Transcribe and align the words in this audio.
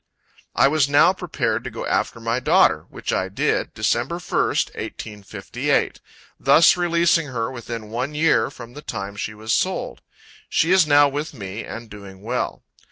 I 0.55 0.67
was 0.67 0.89
now 0.89 1.13
prepared 1.13 1.63
to 1.63 1.69
go 1.69 1.85
after 1.85 2.19
my 2.19 2.39
daughter, 2.39 2.87
which 2.89 3.13
I 3.13 3.29
did, 3.29 3.71
December 3.75 4.17
1st, 4.17 4.69
1858; 4.73 5.99
thus 6.39 6.75
releasing 6.75 7.27
her 7.27 7.51
within 7.51 7.91
one 7.91 8.15
year 8.15 8.49
from 8.49 8.73
the 8.73 8.81
time 8.81 9.15
she 9.15 9.35
was 9.35 9.53
sold. 9.53 10.01
She 10.49 10.71
is 10.71 10.87
now 10.87 11.07
with 11.07 11.35
me, 11.35 11.63
and 11.63 11.87
doing 11.87 12.23
well. 12.23 12.63